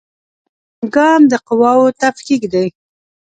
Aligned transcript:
دوهم 0.03 0.85
ګام 0.95 1.21
د 1.31 1.33
قواوو 1.47 1.95
تفکیک 2.01 2.41
دی. 2.53 2.67